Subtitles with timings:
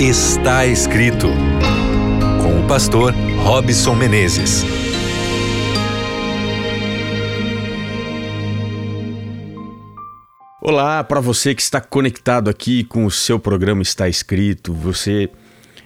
[0.00, 1.26] Está escrito
[2.40, 4.62] com o pastor Robson Menezes.
[10.62, 15.28] Olá, para você que está conectado aqui com o seu programa Está Escrito, você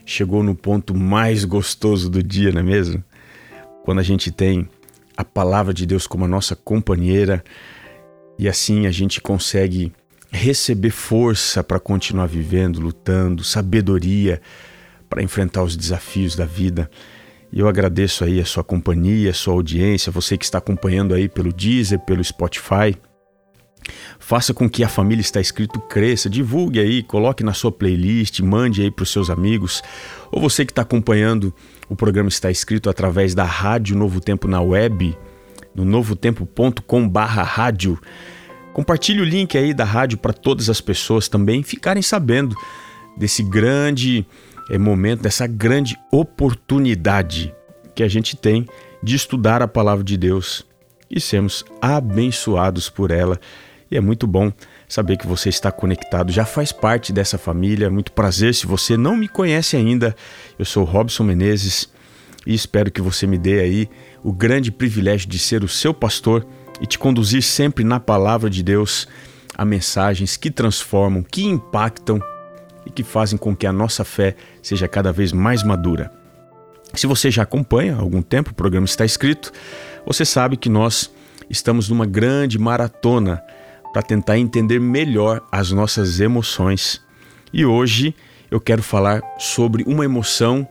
[0.04, 3.02] chegou no ponto mais gostoso do dia, não é mesmo?
[3.82, 4.68] Quando a gente tem
[5.16, 7.42] a palavra de Deus como a nossa companheira
[8.38, 9.90] e assim a gente consegue
[10.32, 14.40] receber força para continuar vivendo, lutando, sabedoria
[15.08, 16.90] para enfrentar os desafios da vida.
[17.52, 21.28] E eu agradeço aí a sua companhia, a sua audiência, você que está acompanhando aí
[21.28, 22.96] pelo Deezer, pelo Spotify.
[24.18, 28.80] Faça com que a família está escrito cresça, divulgue aí, coloque na sua playlist, mande
[28.80, 29.82] aí para os seus amigos.
[30.30, 31.54] Ou você que está acompanhando
[31.88, 35.14] o programa está escrito através da Rádio Novo Tempo na web,
[35.74, 38.00] no novotempo.com/rádio.
[38.72, 42.56] Compartilhe o link aí da rádio para todas as pessoas também ficarem sabendo
[43.16, 44.26] desse grande
[44.70, 47.54] é, momento, dessa grande oportunidade
[47.94, 48.66] que a gente tem
[49.02, 50.64] de estudar a palavra de Deus
[51.10, 53.38] e sermos abençoados por ela.
[53.90, 54.50] E é muito bom
[54.88, 57.90] saber que você está conectado, já faz parte dessa família.
[57.90, 58.54] Muito prazer.
[58.54, 60.16] Se você não me conhece ainda,
[60.58, 61.90] eu sou Robson Menezes
[62.46, 63.90] e espero que você me dê aí
[64.24, 66.46] o grande privilégio de ser o seu pastor
[66.82, 69.06] e te conduzir sempre na palavra de Deus
[69.56, 72.20] a mensagens que transformam, que impactam
[72.84, 76.10] e que fazem com que a nossa fé seja cada vez mais madura.
[76.92, 79.52] Se você já acompanha há algum tempo, o programa está escrito,
[80.04, 81.10] você sabe que nós
[81.48, 83.42] estamos numa grande maratona
[83.92, 87.00] para tentar entender melhor as nossas emoções.
[87.52, 88.14] E hoje
[88.50, 90.66] eu quero falar sobre uma emoção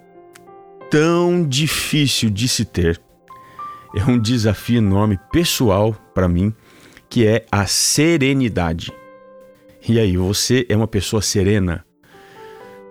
[0.90, 3.00] tão difícil de se ter
[3.96, 6.54] é um desafio enorme pessoal para mim,
[7.10, 8.92] que é a serenidade.
[9.88, 11.84] E aí, você é uma pessoa serena?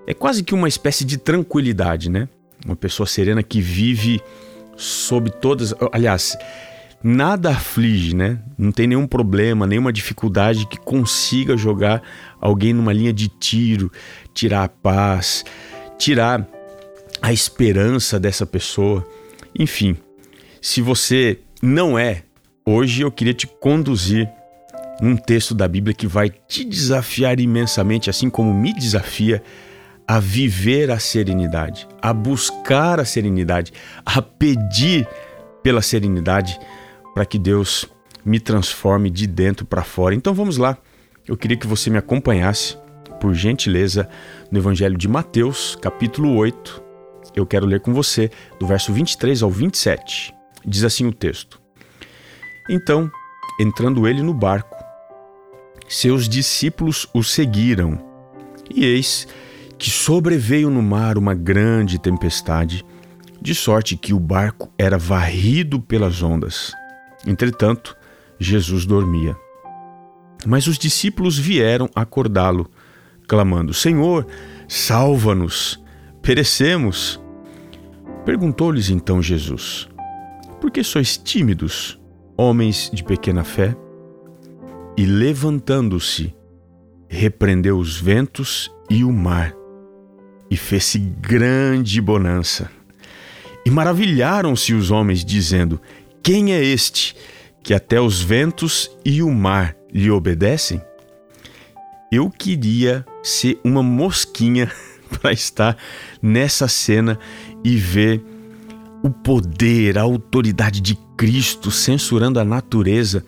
[0.07, 2.29] É quase que uma espécie de tranquilidade, né?
[2.67, 4.21] Uma pessoa serena que vive
[4.77, 5.75] sob todas.
[5.93, 6.37] Aliás,
[7.03, 8.41] nada aflige, né?
[8.59, 12.03] Não tem nenhum problema, nenhuma dificuldade que consiga jogar
[12.41, 13.91] alguém numa linha de tiro,
[14.35, 15.45] tirar a paz,
[15.99, 16.47] tirar
[17.23, 19.07] a esperança dessa pessoa.
[19.59, 19.97] Enfim,
[20.61, 22.23] se você não é,
[22.67, 24.29] hoje eu queria te conduzir
[25.01, 29.43] num texto da Bíblia que vai te desafiar imensamente, assim como me desafia
[30.07, 33.73] a viver a serenidade, a buscar a serenidade,
[34.05, 35.09] a pedir
[35.63, 36.59] pela serenidade
[37.15, 37.87] para que Deus
[38.25, 40.15] me transforme de dentro para fora.
[40.15, 40.77] Então vamos lá.
[41.27, 42.77] Eu queria que você me acompanhasse,
[43.21, 44.09] por gentileza,
[44.51, 46.83] no Evangelho de Mateus, capítulo 8.
[47.35, 50.40] Eu quero ler com você do verso 23 ao 27.
[50.65, 51.61] Diz assim o texto:
[52.69, 53.11] Então,
[53.59, 54.77] entrando ele no barco,
[55.89, 57.99] seus discípulos o seguiram.
[58.73, 59.27] E eis
[59.77, 62.85] que sobreveio no mar uma grande tempestade,
[63.41, 66.73] de sorte que o barco era varrido pelas ondas.
[67.27, 67.97] Entretanto,
[68.39, 69.37] Jesus dormia.
[70.47, 72.71] Mas os discípulos vieram acordá-lo,
[73.27, 74.27] clamando: Senhor,
[74.69, 75.83] salva-nos,
[76.23, 77.21] perecemos.
[78.25, 79.89] Perguntou-lhes então Jesus:
[80.61, 81.99] por que sois tímidos,
[82.37, 83.75] homens de pequena fé?
[84.97, 86.35] E levantando-se,
[87.09, 89.55] repreendeu os ventos e o mar,
[90.51, 92.71] e fez-se grande bonança.
[93.65, 95.81] E maravilharam-se os homens, dizendo:
[96.23, 97.17] Quem é este
[97.63, 100.83] que até os ventos e o mar lhe obedecem?
[102.13, 104.71] Eu queria ser uma mosquinha
[105.21, 105.77] para estar
[106.21, 107.19] nessa cena
[107.65, 108.23] e ver
[109.03, 113.25] o poder, a autoridade de Cristo censurando a natureza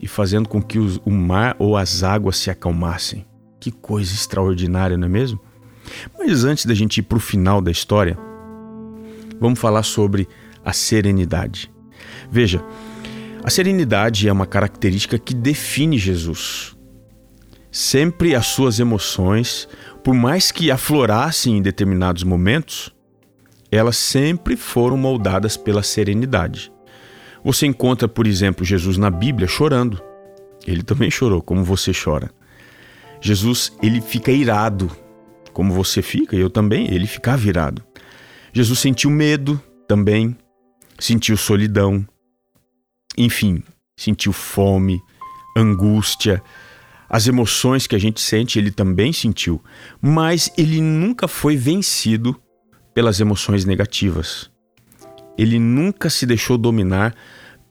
[0.00, 3.26] e fazendo com que o mar ou as águas se acalmassem.
[3.60, 5.40] Que coisa extraordinária, não é mesmo?
[6.16, 8.16] Mas antes da gente ir para o final da história,
[9.40, 10.28] vamos falar sobre
[10.64, 11.70] a serenidade.
[12.30, 12.62] Veja,
[13.42, 16.76] a serenidade é uma característica que define Jesus.
[17.70, 19.68] Sempre as suas emoções,
[20.04, 22.94] por mais que aflorassem em determinados momentos,
[23.70, 26.72] elas sempre foram moldadas pela serenidade.
[27.44, 30.02] Você encontra, por exemplo, Jesus na Bíblia chorando.
[30.66, 32.30] Ele também chorou, como você chora.
[33.20, 34.90] Jesus, ele fica irado,
[35.52, 37.84] como você fica, eu também, ele ficava irado.
[38.52, 40.36] Jesus sentiu medo também,
[40.98, 42.06] sentiu solidão,
[43.16, 43.62] enfim,
[43.96, 45.00] sentiu fome,
[45.56, 46.42] angústia,
[47.08, 49.62] as emoções que a gente sente, ele também sentiu,
[50.00, 52.38] mas ele nunca foi vencido
[52.98, 54.50] pelas emoções negativas.
[55.38, 57.14] Ele nunca se deixou dominar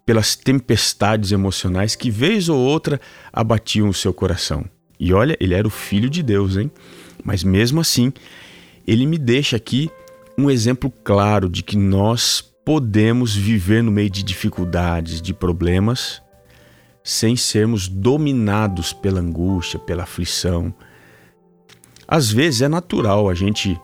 [0.06, 2.97] pelas tempestades emocionais que, vez ou outra,
[3.33, 4.63] abatiam o seu coração.
[4.97, 6.71] E olha, ele era o filho de Deus, hein?
[7.25, 8.13] Mas mesmo assim,
[8.88, 9.91] ele me deixa aqui
[10.38, 16.21] um exemplo claro de que nós podemos viver no meio de dificuldades, de problemas,
[17.03, 20.73] sem sermos dominados pela angústia, pela aflição.
[22.07, 23.77] Às vezes é natural a gente,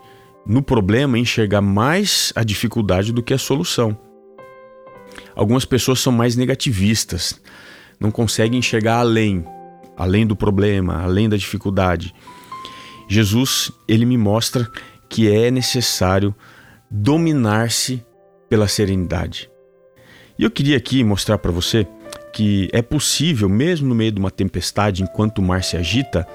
[0.45, 3.97] no problema, enxergar mais a dificuldade do que a solução.
[5.35, 7.39] Algumas pessoas são mais negativistas,
[7.99, 9.45] não conseguem enxergar além,
[9.97, 12.13] além do problema, além da dificuldade.
[13.07, 14.69] Jesus, ele me mostra
[15.09, 16.33] que é necessário
[16.89, 18.03] dominar-se
[18.49, 19.49] pela serenidade.
[20.37, 21.87] E eu queria aqui mostrar para você
[22.33, 26.27] que é possível, mesmo no meio de uma tempestade, enquanto o mar se agita,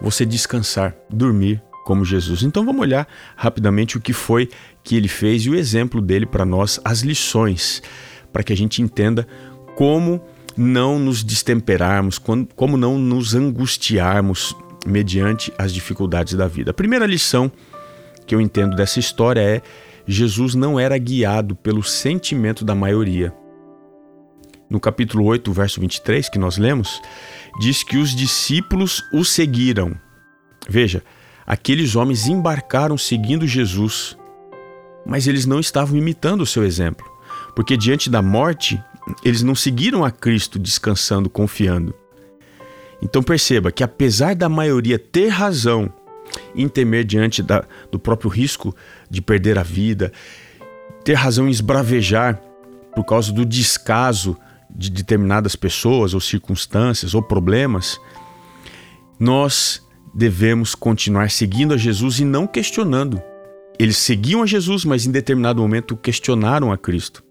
[0.00, 2.42] você descansar, dormir como Jesus.
[2.42, 4.50] Então vamos olhar rapidamente o que foi
[4.84, 7.82] que ele fez e o exemplo dele para nós, as lições,
[8.30, 9.26] para que a gente entenda
[9.74, 10.22] como
[10.54, 14.54] não nos destemperarmos, como não nos angustiarmos
[14.86, 16.72] mediante as dificuldades da vida.
[16.72, 17.50] A primeira lição
[18.26, 19.62] que eu entendo dessa história é:
[20.06, 23.32] Jesus não era guiado pelo sentimento da maioria.
[24.68, 27.00] No capítulo 8, verso 23, que nós lemos,
[27.58, 29.96] diz que os discípulos o seguiram.
[30.68, 31.02] Veja,
[31.48, 34.18] aqueles homens embarcaram seguindo Jesus,
[35.06, 37.10] mas eles não estavam imitando o seu exemplo,
[37.56, 38.78] porque diante da morte,
[39.24, 41.94] eles não seguiram a Cristo descansando, confiando.
[43.00, 45.90] Então perceba que apesar da maioria ter razão
[46.54, 48.76] em temer diante da, do próprio risco
[49.08, 50.12] de perder a vida,
[51.02, 52.38] ter razão em esbravejar
[52.94, 54.36] por causa do descaso
[54.68, 57.98] de determinadas pessoas ou circunstâncias ou problemas,
[59.18, 63.22] nós devemos continuar seguindo a Jesus e não questionando.
[63.78, 67.22] Eles seguiam a Jesus, mas em determinado momento questionaram a Cristo.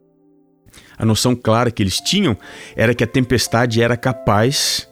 [0.98, 2.38] A noção clara que eles tinham
[2.76, 4.88] era que a tempestade era capaz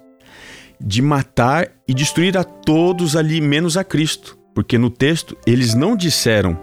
[0.80, 4.38] de matar e destruir a todos ali, menos a Cristo.
[4.54, 6.60] Porque no texto eles não disseram: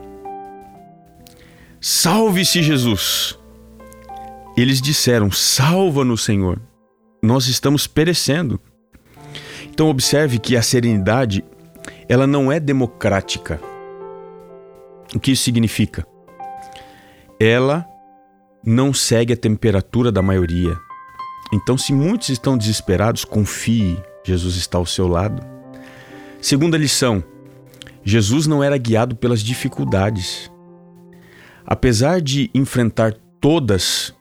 [1.80, 3.38] Salve-se Jesus!
[4.56, 6.60] Eles disseram: Salva-nos, Senhor!
[7.22, 8.60] Nós estamos perecendo.
[9.72, 11.42] Então observe que a serenidade
[12.06, 13.58] ela não é democrática.
[15.14, 16.06] O que isso significa?
[17.40, 17.86] Ela
[18.64, 20.78] não segue a temperatura da maioria.
[21.52, 25.42] Então, se muitos estão desesperados, confie, Jesus está ao seu lado.
[26.40, 27.24] Segunda lição:
[28.04, 30.50] Jesus não era guiado pelas dificuldades.
[31.66, 34.14] Apesar de enfrentar todas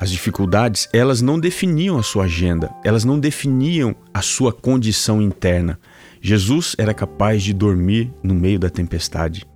[0.00, 5.78] as dificuldades, elas não definiam a sua agenda, elas não definiam a sua condição interna.
[6.22, 9.46] Jesus era capaz de dormir no meio da tempestade.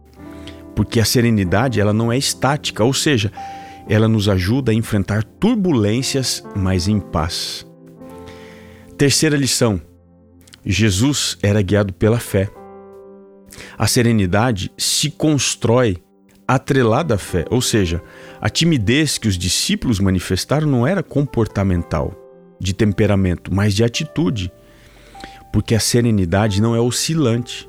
[0.76, 3.32] Porque a serenidade, ela não é estática, ou seja,
[3.88, 7.66] ela nos ajuda a enfrentar turbulências, mas em paz.
[8.98, 9.80] Terceira lição:
[10.62, 12.50] Jesus era guiado pela fé.
[13.78, 16.03] A serenidade se constrói
[16.46, 18.02] atrelada à fé, ou seja,
[18.40, 22.14] a timidez que os discípulos manifestaram não era comportamental,
[22.60, 24.52] de temperamento, mas de atitude,
[25.52, 27.68] porque a serenidade não é oscilante,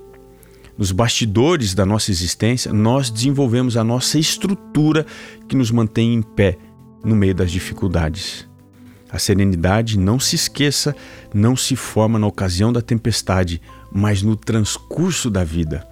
[0.78, 5.06] nos bastidores da nossa existência, nós desenvolvemos a nossa estrutura
[5.48, 6.58] que nos mantém em pé
[7.04, 8.46] no meio das dificuldades.
[9.10, 10.94] A serenidade, não se esqueça,
[11.34, 15.88] não se forma na ocasião da tempestade, mas no transcurso da vida.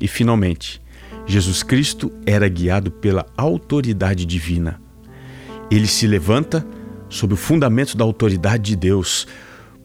[0.00, 0.82] E finalmente,
[1.28, 4.80] Jesus Cristo era guiado pela autoridade divina.
[5.70, 6.66] Ele se levanta
[7.08, 9.26] sob o fundamento da autoridade de Deus,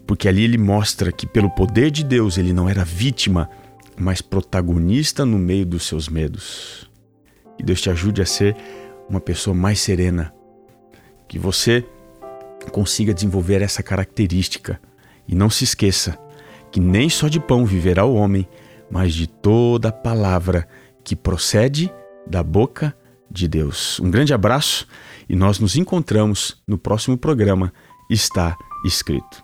[0.08, 3.50] porque ali ele mostra que, pelo poder de Deus, ele não era vítima,
[4.00, 6.90] mas protagonista no meio dos seus medos.
[7.58, 8.56] Que Deus te ajude a ser
[9.10, 10.34] uma pessoa mais serena.
[11.28, 11.86] Que você
[12.72, 14.80] consiga desenvolver essa característica.
[15.28, 16.18] E não se esqueça
[16.72, 18.48] que nem só de pão viverá o homem,
[18.90, 20.68] mas de toda palavra
[21.04, 21.92] que procede
[22.26, 22.96] da boca
[23.30, 24.00] de Deus.
[24.00, 24.88] Um grande abraço
[25.28, 27.74] e nós nos encontramos no próximo programa.
[28.10, 29.43] Está escrito.